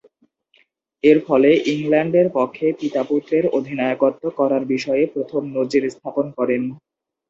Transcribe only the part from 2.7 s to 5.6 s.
পিতা-পুত্রের অধিনায়কত্ব করার বিষয়ে প্রথম